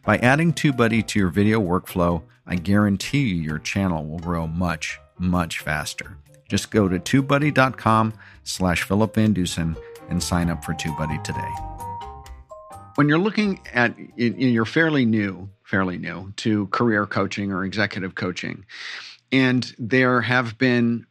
[0.03, 4.99] By adding TubeBuddy to your video workflow, I guarantee you your channel will grow much,
[5.19, 6.17] much faster.
[6.49, 9.77] Just go to tubebuddy.com slash Philip Van Dusen
[10.09, 11.70] and sign up for TubeBuddy today
[13.01, 18.63] when you're looking at you're fairly new fairly new to career coaching or executive coaching
[19.31, 21.07] and there have been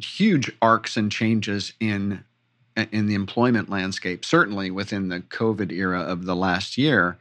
[0.00, 2.22] huge arcs and changes in
[2.92, 7.18] in the employment landscape certainly within the covid era of the last year.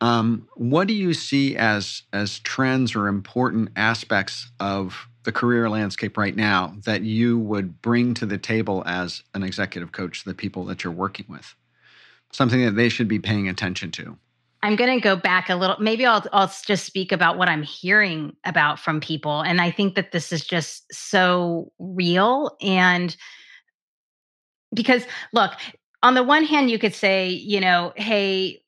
[0.00, 6.16] Um, what do you see as as trends or important aspects of the career landscape
[6.16, 10.34] right now that you would bring to the table as an executive coach to the
[10.34, 11.54] people that you're working with
[12.34, 14.16] something that they should be paying attention to?
[14.62, 15.76] I'm going to go back a little.
[15.78, 19.94] Maybe I'll I'll just speak about what I'm hearing about from people, and I think
[19.94, 22.56] that this is just so real.
[22.62, 23.14] And
[24.72, 25.52] because look,
[26.02, 28.62] on the one hand, you could say, you know, hey,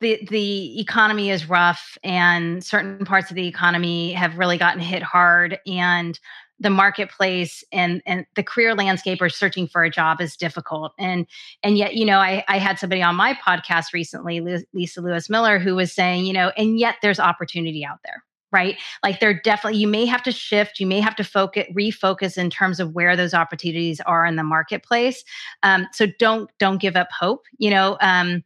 [0.00, 5.02] the the economy is rough, and certain parts of the economy have really gotten hit
[5.02, 6.18] hard, and
[6.60, 10.92] the marketplace and and the career landscape or searching for a job is difficult.
[10.98, 11.26] And
[11.62, 14.40] and yet you know I, I had somebody on my podcast recently
[14.72, 18.76] lisa lewis miller who was saying you know and yet there's opportunity out there right?
[19.02, 22.50] Like there definitely you may have to shift you may have to focus refocus in
[22.50, 25.24] terms of where those opportunities are in the marketplace.
[25.62, 27.96] Um, so don't don't give up hope you know?
[28.00, 28.44] Um,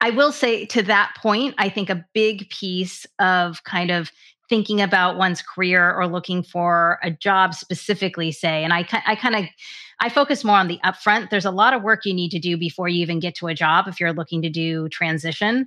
[0.00, 4.12] I will say to that point, I think a big piece of kind of
[4.48, 9.36] thinking about one's career or looking for a job specifically say and i, I kind
[9.36, 9.44] of
[10.00, 11.30] i focus more on the upfront.
[11.30, 13.54] There's a lot of work you need to do before you even get to a
[13.54, 15.66] job if you're looking to do transition.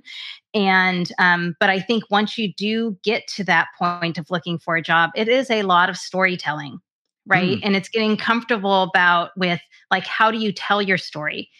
[0.54, 4.76] And um, but i think once you do get to that point of looking for
[4.76, 6.80] a job it is a lot of storytelling
[7.26, 7.58] right?
[7.58, 7.60] Mm.
[7.62, 11.50] and it's getting comfortable about with like how do you tell your story?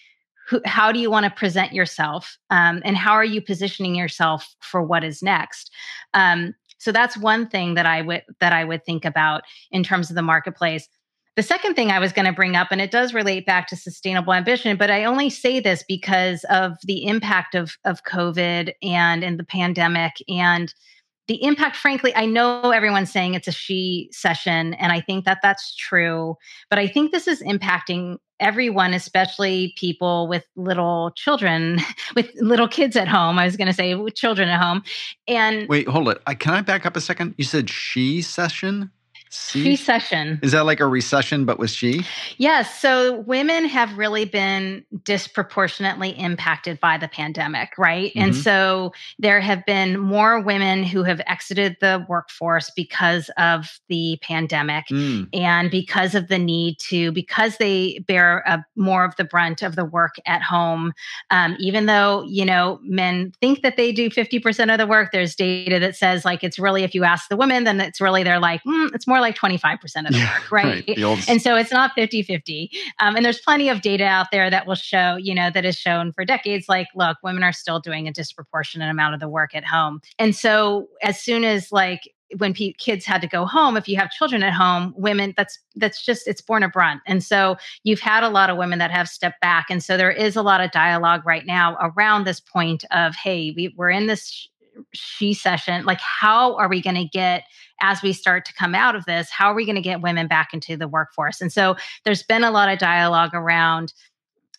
[0.48, 2.36] Who, how do you want to present yourself?
[2.50, 5.70] Um, and how are you positioning yourself for what is next?
[6.14, 10.10] Um, so that's one thing that I would that I would think about in terms
[10.10, 10.88] of the marketplace.
[11.36, 13.76] The second thing I was going to bring up, and it does relate back to
[13.76, 19.22] sustainable ambition, but I only say this because of the impact of of COVID and
[19.22, 20.74] and the pandemic and
[21.28, 25.38] the impact frankly i know everyone's saying it's a she session and i think that
[25.42, 26.36] that's true
[26.70, 31.78] but i think this is impacting everyone, especially people with little children,
[32.16, 33.38] with little kids at home.
[33.38, 34.82] I was going to say with children at home.
[35.26, 36.20] And wait, hold it.
[36.26, 37.34] I, can I back up a second?
[37.38, 38.90] You said she session?
[39.32, 40.38] She session.
[40.42, 42.04] Is that like a recession, but with she?
[42.36, 42.78] Yes.
[42.80, 48.10] So women have really been disproportionately impacted by the pandemic, right?
[48.10, 48.20] Mm-hmm.
[48.20, 54.18] And so there have been more women who have exited the workforce because of the
[54.22, 55.26] pandemic mm.
[55.32, 59.76] and because of the need to, because they bear a, more of the brunt of
[59.76, 60.92] the work at home.
[61.30, 65.34] Um, even though, you know, men think that they do 50% of the work, there's
[65.34, 68.38] data that says like it's really, if you ask the women, then it's really, they're
[68.38, 69.74] like, mm, it's more like 25%
[70.06, 70.64] of the yeah, work, right?
[70.64, 70.86] right.
[70.86, 72.70] The and so it's not 50 50.
[73.00, 75.76] Um, and there's plenty of data out there that will show, you know, that has
[75.76, 79.54] shown for decades like, look, women are still doing a disproportionate amount of the work
[79.54, 80.00] at home.
[80.18, 82.02] And so as soon as like,
[82.38, 85.58] when p- kids had to go home if you have children at home women that's
[85.76, 88.90] that's just it's born a brunt and so you've had a lot of women that
[88.90, 92.40] have stepped back and so there is a lot of dialogue right now around this
[92.40, 94.48] point of hey we, we're in this
[94.92, 97.44] she session like how are we going to get
[97.80, 100.26] as we start to come out of this how are we going to get women
[100.26, 101.40] back into the workforce?
[101.40, 103.92] And so there's been a lot of dialogue around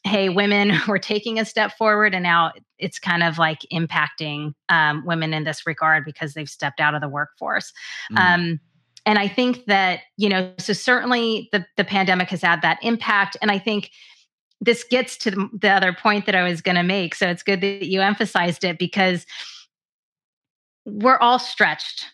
[0.04, 5.06] hey women we're taking a step forward and now it's kind of like impacting um,
[5.06, 7.71] women in this regard because they've stepped out of the workforce.
[8.12, 8.17] Mm.
[8.19, 8.60] um,
[9.06, 13.38] and i think that you know so certainly the, the pandemic has had that impact.
[13.41, 13.91] And i think
[14.62, 17.15] this gets to the, the other point that i was going to make.
[17.15, 19.26] So it's good that you emphasized it because
[20.86, 22.13] we're all stretched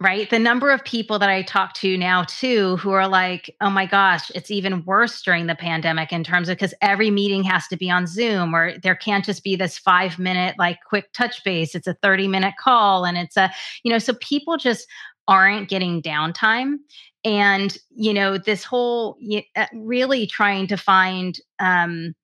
[0.00, 0.30] right?
[0.30, 3.84] The number of people that I talk to now, too, who are like, oh my
[3.84, 7.76] gosh, it's even worse during the pandemic in terms of because every meeting has to
[7.76, 11.74] be on Zoom or there can't just be this five minute, like quick touch base.
[11.74, 13.04] It's a 30 minute call.
[13.04, 14.86] And it's a, you know, so people just
[15.28, 16.76] aren't getting downtime.
[17.22, 19.18] And, you know, this whole
[19.54, 22.14] uh, really trying to find, um,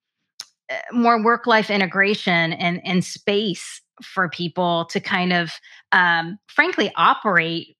[0.92, 5.52] more work life integration and, and space for people to kind of
[5.92, 7.76] um, frankly operate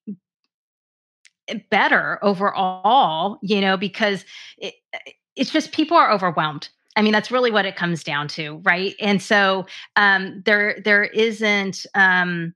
[1.71, 4.25] better overall you know because
[4.59, 4.75] it,
[5.37, 8.95] it's just people are overwhelmed I mean, that's really what it comes down to, right?
[9.01, 12.55] And so um, there there isn't um,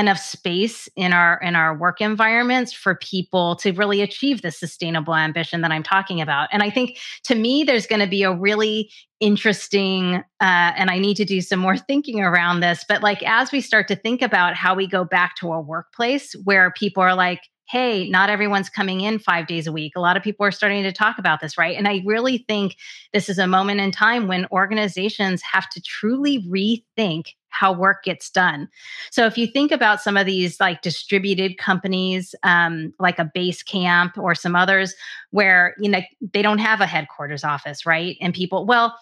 [0.00, 5.14] enough space in our in our work environments for people to really achieve the sustainable
[5.14, 6.48] ambition that I'm talking about.
[6.50, 10.98] And I think to me, there's going to be a really interesting uh, and i
[10.98, 14.22] need to do some more thinking around this but like as we start to think
[14.22, 18.68] about how we go back to a workplace where people are like hey, not everyone's
[18.68, 19.92] coming in five days a week.
[19.94, 21.76] A lot of people are starting to talk about this, right?
[21.76, 22.76] And I really think
[23.12, 28.28] this is a moment in time when organizations have to truly rethink how work gets
[28.28, 28.68] done.
[29.12, 34.18] So if you think about some of these like distributed companies, um, like a Basecamp
[34.18, 34.94] or some others,
[35.30, 36.00] where you know
[36.32, 38.16] they don't have a headquarters office, right?
[38.20, 38.96] And people, well,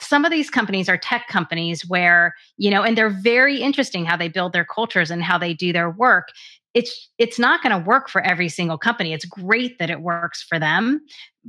[0.00, 4.16] some of these companies are tech companies where you know and they're very interesting how
[4.16, 6.28] they build their cultures and how they do their work
[6.74, 9.12] it's it's not going to work for every single company.
[9.12, 11.00] It's great that it works for them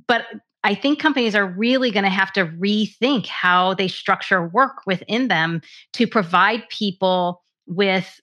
[0.08, 0.26] but
[0.64, 5.28] i think companies are really going to have to rethink how they structure work within
[5.28, 5.62] them
[5.94, 8.20] to provide people with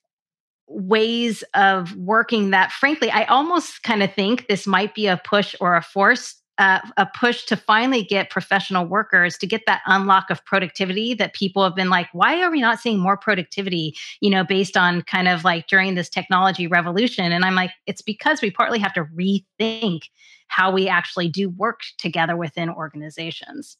[0.67, 5.55] ways of working that frankly i almost kind of think this might be a push
[5.59, 10.29] or a force uh, a push to finally get professional workers to get that unlock
[10.29, 14.29] of productivity that people have been like, why are we not seeing more productivity, you
[14.29, 17.31] know, based on kind of like during this technology revolution?
[17.31, 20.01] And I'm like, it's because we partly have to rethink
[20.47, 23.77] how we actually do work together within organizations.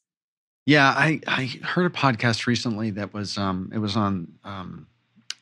[0.64, 4.86] Yeah, I, I heard a podcast recently that was um, it was on um,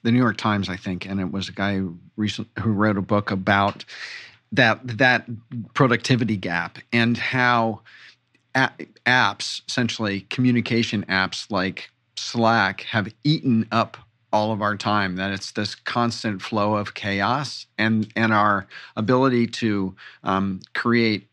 [0.03, 2.97] the New York Times, I think, and it was a guy who recent who wrote
[2.97, 3.85] a book about
[4.53, 5.27] that that
[5.75, 7.81] productivity gap and how
[8.55, 13.97] apps, essentially communication apps like Slack, have eaten up
[14.33, 15.17] all of our time.
[15.17, 21.29] That it's this constant flow of chaos and and our ability to um, create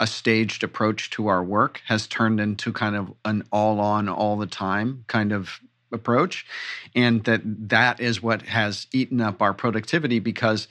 [0.00, 4.36] a staged approach to our work has turned into kind of an all on all
[4.36, 6.46] the time kind of approach
[6.94, 10.68] and that that is what has eaten up our productivity because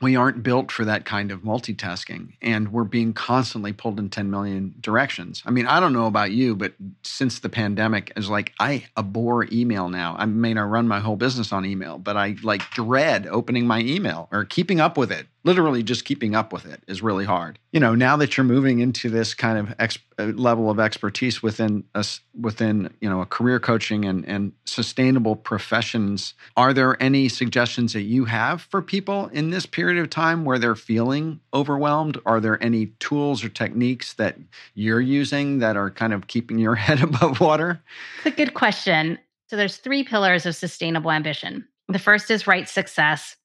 [0.00, 4.30] we aren't built for that kind of multitasking and we're being constantly pulled in 10
[4.30, 5.42] million directions.
[5.44, 9.46] I mean i don't know about you but since the pandemic is like i abhor
[9.52, 10.16] email now.
[10.18, 13.80] I may not run my whole business on email but i like dread opening my
[13.80, 17.58] email or keeping up with it literally just keeping up with it is really hard.
[17.72, 21.42] You know, now that you're moving into this kind of ex- uh, level of expertise
[21.42, 27.28] within us within, you know, a career coaching and and sustainable professions, are there any
[27.28, 32.18] suggestions that you have for people in this period of time where they're feeling overwhelmed?
[32.26, 34.36] Are there any tools or techniques that
[34.74, 37.82] you're using that are kind of keeping your head above water?
[38.18, 39.18] It's a good question.
[39.48, 41.66] So there's three pillars of sustainable ambition.
[41.88, 43.36] The first is right success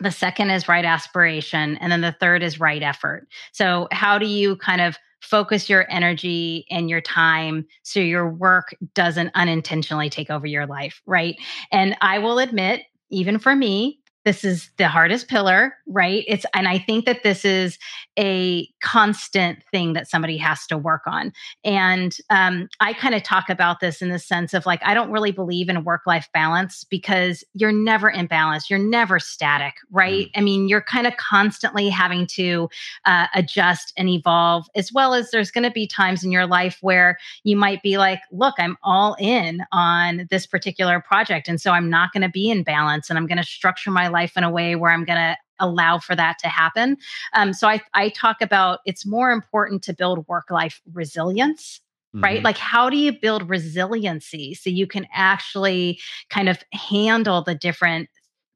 [0.00, 1.76] the second is right aspiration.
[1.78, 3.28] And then the third is right effort.
[3.52, 8.74] So, how do you kind of focus your energy and your time so your work
[8.94, 11.02] doesn't unintentionally take over your life?
[11.06, 11.38] Right.
[11.70, 16.24] And I will admit, even for me, this is the hardest pillar right?
[16.28, 17.78] It's and i think that this is
[18.18, 21.32] a constant thing that somebody has to work on.
[21.64, 25.10] And um, i kind of talk about this in the sense of like i don't
[25.10, 28.70] really believe in work life balance because you're never in balance.
[28.70, 30.26] You're never static right?
[30.26, 30.30] Mm.
[30.36, 32.68] i mean you're kind of constantly having to
[33.04, 36.78] uh, adjust and evolve as well as there's going to be times in your life
[36.80, 41.72] where you might be like look i'm all in on this particular project and so
[41.72, 44.44] i'm not going to be in balance and i'm going to structure my life in
[44.44, 46.96] a way where I'm going to allow for that to happen.
[47.34, 51.80] Um, so I, I talk about it's more important to build work life resilience
[52.14, 52.24] Mm-hmm.
[52.24, 52.42] right?
[52.42, 58.08] Like, how do you build resiliency so you can actually kind of handle the different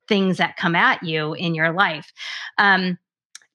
[0.09, 2.13] things that come at you in your life?
[2.59, 2.99] Um,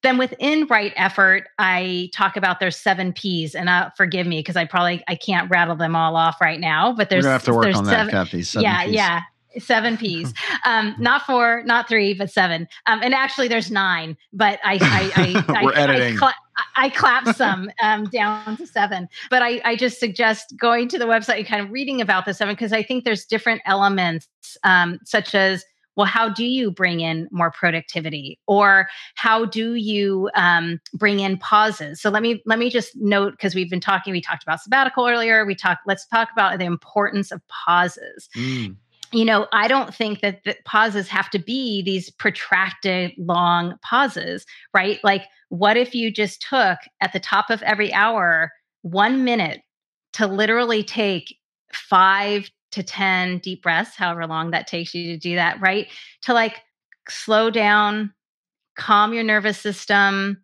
[0.02, 4.56] then within right effort, I talk about there's seven P's, and uh, forgive me because
[4.56, 6.94] I probably I can't rattle them all off right now.
[6.94, 8.46] But there's gonna have to work there's on seven, that, Kathy.
[8.58, 8.94] Yeah, P's.
[8.94, 9.22] yeah.
[9.58, 10.34] Seven P's,
[10.66, 12.68] um, not four, not three, but seven.
[12.86, 14.16] Um, and actually, there's nine.
[14.32, 16.20] But I, I, I we're I, editing.
[16.22, 16.34] I,
[16.76, 19.08] I clapped some um, down to seven.
[19.30, 22.34] But I, I just suggest going to the website and kind of reading about the
[22.34, 24.28] seven because I think there's different elements,
[24.64, 30.30] um, such as well, how do you bring in more productivity, or how do you
[30.34, 32.00] um, bring in pauses?
[32.00, 34.14] So let me let me just note because we've been talking.
[34.14, 35.46] We talked about sabbatical earlier.
[35.46, 35.82] We talked.
[35.86, 38.30] Let's talk about the importance of pauses.
[38.34, 38.78] Mm
[39.12, 44.46] you know, I don't think that the pauses have to be these protracted long pauses,
[44.74, 45.00] right?
[45.04, 48.52] Like, what if you just took at the top of every hour
[48.84, 49.62] one minute
[50.14, 51.36] to literally take
[51.74, 55.88] five to 10 deep breaths, however long that takes you to do that, right?
[56.24, 56.58] To like
[57.08, 58.14] slow down,
[58.78, 60.44] calm your nervous system,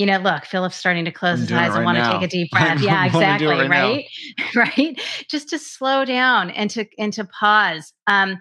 [0.00, 2.26] you know, look, Philip's starting to close his eyes right and want to take a
[2.26, 2.80] deep breath.
[2.80, 3.48] yeah, exactly.
[3.48, 4.06] Right, right?
[4.56, 4.98] right.
[5.28, 7.92] Just to slow down and to and to pause.
[8.06, 8.40] Um,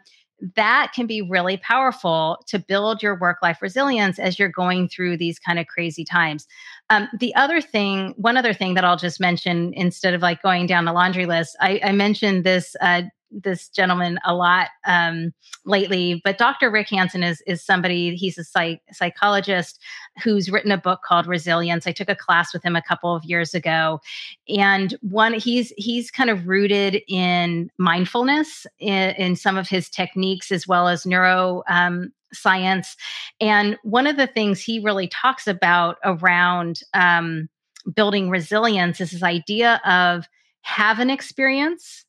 [0.56, 5.18] that can be really powerful to build your work life resilience as you're going through
[5.18, 6.48] these kind of crazy times.
[6.90, 10.66] Um, the other thing, one other thing that I'll just mention instead of like going
[10.66, 13.02] down the laundry list, I, I mentioned this uh,
[13.32, 15.34] this gentleman a lot um,
[15.66, 16.70] lately, but Dr.
[16.70, 18.16] Rick Hanson is is somebody.
[18.16, 19.80] He's a psych, psychologist
[20.24, 21.88] who's written a book called Resilience.
[21.88, 24.00] I took a class with him a couple of years ago,
[24.48, 30.52] and one he's he's kind of rooted in mindfulness in, in some of his techniques
[30.52, 31.64] as well as neuro.
[31.70, 32.96] Um, science
[33.42, 37.50] and one of the things he really talks about around um,
[37.96, 40.28] building resilience is this idea of
[40.62, 42.06] have an experience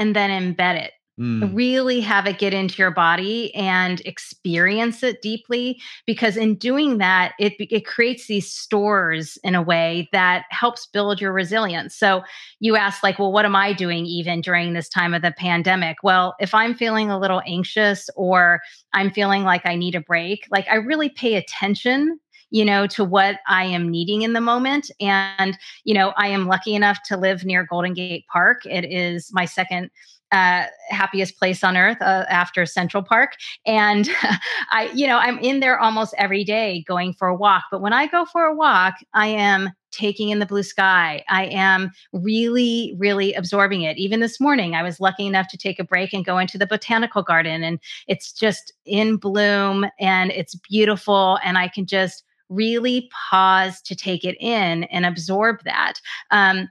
[0.00, 0.92] and then embed it.
[1.20, 1.54] Mm.
[1.54, 7.34] Really have it get into your body and experience it deeply because in doing that,
[7.38, 11.94] it, it creates these stores in a way that helps build your resilience.
[11.94, 12.22] So
[12.60, 15.98] you ask, like, well, what am I doing even during this time of the pandemic?
[16.02, 18.60] Well, if I'm feeling a little anxious or
[18.94, 22.18] I'm feeling like I need a break, like I really pay attention
[22.50, 24.90] you know, to what I am needing in the moment.
[25.00, 28.66] And, you know, I am lucky enough to live near Golden Gate Park.
[28.66, 29.90] It is my second
[30.32, 33.34] uh, happiest place on earth uh, after Central Park.
[33.66, 34.08] And
[34.70, 37.64] I, you know, I'm in there almost every day going for a walk.
[37.70, 41.24] But when I go for a walk, I am taking in the blue sky.
[41.28, 43.98] I am really, really absorbing it.
[43.98, 46.66] Even this morning, I was lucky enough to take a break and go into the
[46.66, 51.40] botanical garden, and it's just in bloom and it's beautiful.
[51.42, 55.94] And I can just really pause to take it in and absorb that.
[56.30, 56.68] Um,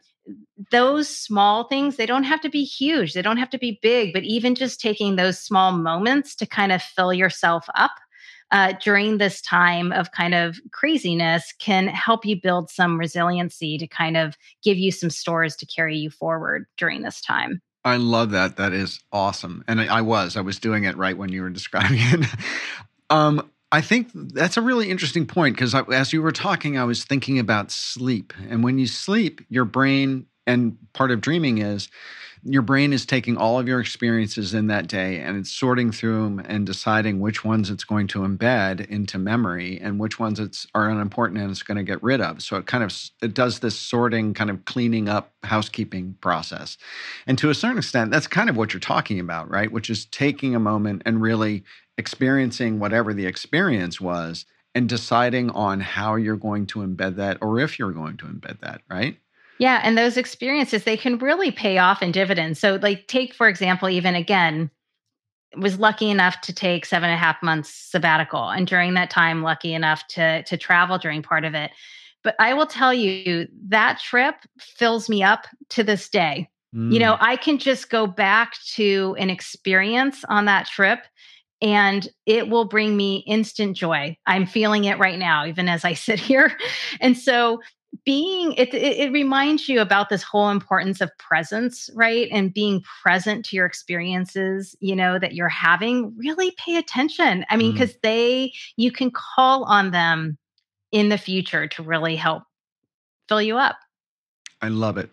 [0.71, 4.13] those small things, they don't have to be huge, they don't have to be big,
[4.13, 7.91] but even just taking those small moments to kind of fill yourself up.
[8.51, 13.85] Uh, during this time of kind of craziness can help you build some resiliency to
[13.85, 17.61] kind of give you some stores to carry you forward during this time.
[17.85, 18.57] I love that.
[18.57, 19.63] That is awesome.
[19.67, 22.25] And I, I was, I was doing it right when you were describing it.
[23.11, 27.03] um, I think that's a really interesting point because as you were talking, I was
[27.03, 28.33] thinking about sleep.
[28.49, 31.87] And when you sleep, your brain, and part of dreaming is
[32.43, 36.23] your brain is taking all of your experiences in that day and it's sorting through
[36.23, 40.65] them and deciding which ones it's going to embed into memory and which ones it's
[40.73, 42.41] are unimportant and it's going to get rid of.
[42.41, 46.77] So it kind of it does this sorting kind of cleaning up housekeeping process.
[47.27, 49.71] And to a certain extent that's kind of what you're talking about right?
[49.71, 51.63] Which is taking a moment and really
[51.99, 57.59] experiencing whatever the experience was and deciding on how you're going to embed that or
[57.59, 59.19] if you're going to embed that, right?
[59.59, 59.81] Yeah.
[59.83, 62.59] And those experiences, they can really pay off in dividends.
[62.59, 64.71] So, like, take, for example, even again,
[65.57, 68.49] was lucky enough to take seven and a half months sabbatical.
[68.49, 71.71] And during that time, lucky enough to, to travel during part of it.
[72.23, 76.49] But I will tell you that trip fills me up to this day.
[76.73, 76.93] Mm.
[76.93, 77.17] You know, mm.
[77.19, 80.99] I can just go back to an experience on that trip
[81.61, 84.17] and it will bring me instant joy.
[84.25, 86.57] I'm feeling it right now, even as I sit here.
[86.99, 87.61] And so,
[88.05, 92.27] being it, it, it, reminds you about this whole importance of presence, right?
[92.31, 96.15] And being present to your experiences, you know, that you're having.
[96.15, 97.45] Really pay attention.
[97.49, 98.01] I mean, because mm.
[98.03, 100.37] they, you can call on them
[100.91, 102.43] in the future to really help
[103.27, 103.77] fill you up.
[104.61, 105.09] I love it.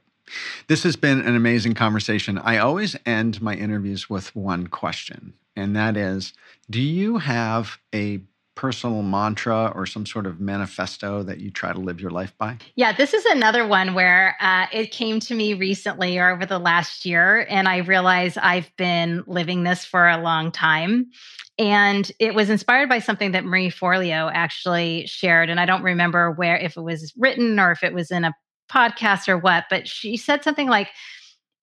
[0.69, 2.39] This has been an amazing conversation.
[2.39, 5.35] I always end my interviews with one question.
[5.57, 6.33] And that is
[6.71, 8.21] do you have a
[8.57, 12.57] personal mantra or some sort of manifesto that you try to live your life by?
[12.75, 16.59] Yeah, this is another one where uh, it came to me recently or over the
[16.59, 21.11] last year, and I realized I've been living this for a long time.
[21.59, 25.49] And it was inspired by something that Marie Forleo actually shared.
[25.49, 28.35] And I don't remember where, if it was written or if it was in a
[28.71, 30.89] podcast or what, but she said something like,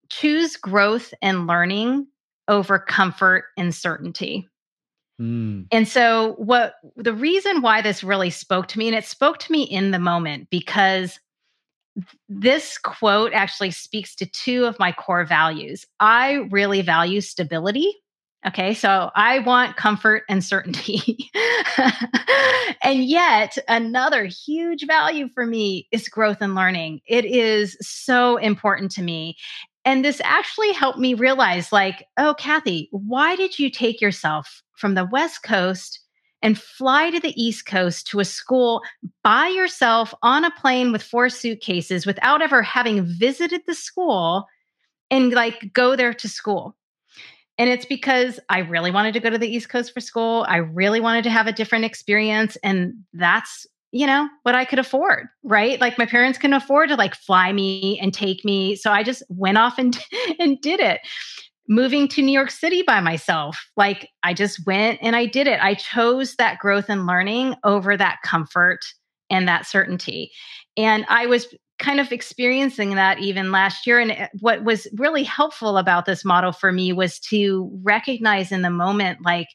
[0.10, 2.08] choose growth and learning
[2.48, 4.48] over comfort and certainty.
[5.22, 5.68] Mm.
[5.72, 9.52] And so, what the reason why this really spoke to me, and it spoke to
[9.52, 11.20] me in the moment because
[12.28, 15.86] this quote actually speaks to two of my core values.
[16.00, 17.94] I really value stability.
[18.46, 21.30] Okay, so I want comfort and certainty.
[22.84, 27.00] and yet, another huge value for me is growth and learning.
[27.08, 29.38] It is so important to me.
[29.86, 34.96] And this actually helped me realize like, oh, Kathy, why did you take yourself from
[34.96, 36.00] the West Coast
[36.42, 38.82] and fly to the East Coast to a school
[39.24, 44.46] by yourself on a plane with four suitcases without ever having visited the school
[45.12, 46.76] and like go there to school?
[47.58, 50.46] And it's because I really wanted to go to the East Coast for school.
[50.48, 52.58] I really wanted to have a different experience.
[52.64, 55.80] And that's you know what i could afford right?
[55.80, 59.24] Like my parents can afford to like fly me and take me so i just
[59.30, 59.98] went off and
[60.40, 61.00] and did it.
[61.70, 65.60] Moving to new york city by myself like i just went and i did it.
[65.62, 68.80] I chose that growth and learning over that comfort
[69.30, 70.32] and that certainty.
[70.76, 71.48] And i was
[71.80, 76.24] kind of experiencing that even last year and eh, what was really helpful about this
[76.24, 79.48] model for me was to recognize in the moment like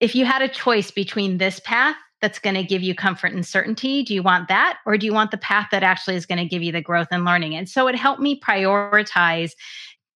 [0.00, 3.44] if you had a choice between this path that's going to give you comfort and
[3.44, 4.02] certainty?
[4.02, 4.78] Do you want that?
[4.86, 7.08] Or do you want the path that actually is going to give you the growth
[7.10, 7.54] and learning?
[7.54, 9.50] And so it helped me prioritize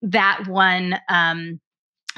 [0.01, 0.99] that one.
[1.11, 1.61] Um,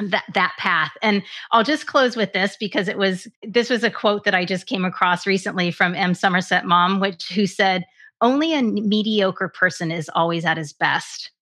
[0.00, 3.90] that that path and i'll just close with this because it was this was a
[3.90, 7.84] quote that i just came across recently from m somerset maugham which who said
[8.20, 11.32] only a mediocre person is always at his best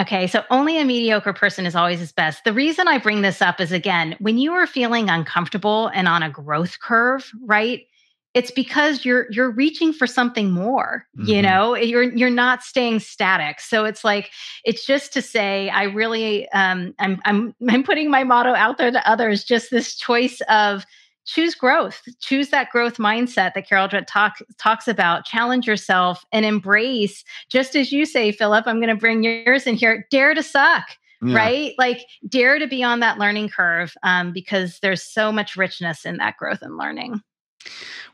[0.00, 2.44] Okay, so only a mediocre person is always his best.
[2.44, 6.22] The reason I bring this up is again, when you are feeling uncomfortable and on
[6.22, 7.86] a growth curve, right?
[8.32, 11.06] It's because you're you're reaching for something more.
[11.18, 11.28] Mm-hmm.
[11.28, 13.60] You know, you're you're not staying static.
[13.60, 14.30] So it's like
[14.64, 18.90] it's just to say, I really um, I'm I'm I'm putting my motto out there
[18.90, 19.44] to others.
[19.44, 20.86] Just this choice of
[21.24, 22.02] choose growth.
[22.20, 25.24] Choose that growth mindset that carol Dweck talk, talks about.
[25.24, 27.24] Challenge yourself and embrace.
[27.48, 30.06] Just as you say philip i'm going to bring yours in here.
[30.10, 31.36] Dare to suck yeah.
[31.36, 31.74] right?
[31.78, 36.16] Like dare to be on that learning curve um, because there's so much richness in
[36.18, 37.22] that growth and learning.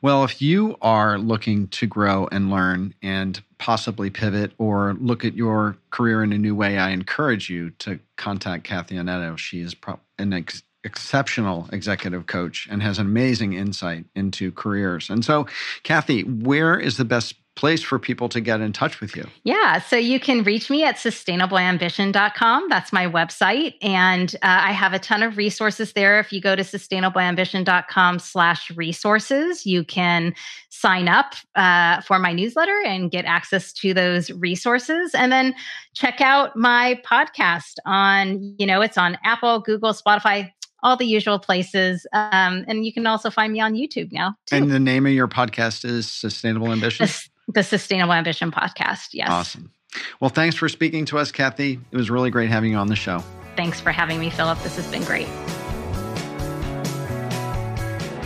[0.02, 5.34] Well, if you are looking to grow and learn and possibly pivot or look at
[5.34, 9.38] your career in a new way, I encourage you to contact Kathy Onetto.
[9.38, 15.10] She is pro- an ex- exceptional executive coach and has an amazing insight into careers.
[15.10, 15.46] And so,
[15.82, 19.26] Kathy, where is the best place for people to get in touch with you?
[19.42, 22.68] Yeah, so you can reach me at sustainableambition.com.
[22.68, 23.74] That's my website.
[23.82, 26.20] And uh, I have a ton of resources there.
[26.20, 30.34] If you go to sustainableambition.com slash resources, you can
[30.70, 35.12] sign up uh, for my newsletter and get access to those resources.
[35.12, 35.52] And then
[35.94, 40.52] check out my podcast on, you know, it's on Apple, Google, Spotify,
[40.82, 42.06] all the usual places.
[42.12, 44.36] Um, and you can also find me on YouTube now.
[44.46, 44.56] Too.
[44.56, 47.06] And the name of your podcast is Sustainable Ambition?
[47.06, 49.08] The, the Sustainable Ambition Podcast.
[49.12, 49.28] Yes.
[49.28, 49.72] Awesome.
[50.20, 51.80] Well, thanks for speaking to us, Kathy.
[51.90, 53.22] It was really great having you on the show.
[53.56, 54.60] Thanks for having me, Philip.
[54.62, 55.28] This has been great.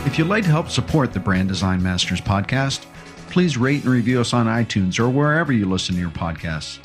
[0.05, 2.85] If you'd like to help support the Brand Design Masters podcast,
[3.31, 6.81] please rate and review us on iTunes or wherever you listen to your podcasts.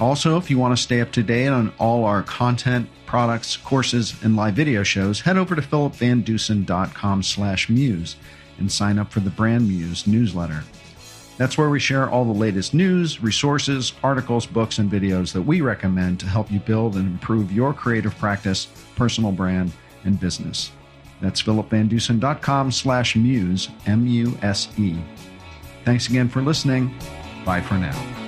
[0.00, 4.14] Also, if you want to stay up to date on all our content, products, courses,
[4.22, 8.16] and live video shows, head over to philipvandusen.com slash muse
[8.58, 10.64] and sign up for the Brand Muse newsletter.
[11.36, 15.60] That's where we share all the latest news, resources, articles, books, and videos that we
[15.60, 19.72] recommend to help you build and improve your creative practice, personal brand,
[20.04, 20.70] and business.
[21.20, 24.96] That's philipvandusen.com slash muse, M-U-S-E.
[25.84, 26.94] Thanks again for listening.
[27.44, 28.19] Bye for now.